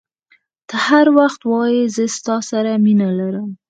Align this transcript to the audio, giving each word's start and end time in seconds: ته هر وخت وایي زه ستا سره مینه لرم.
ته 0.69 0.75
هر 0.87 1.05
وخت 1.17 1.41
وایي 1.51 1.81
زه 1.95 2.03
ستا 2.17 2.35
سره 2.49 2.71
مینه 2.83 3.09
لرم. 3.17 3.47